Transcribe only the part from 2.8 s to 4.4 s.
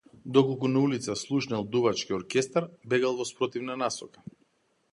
бегал во спротивна насока.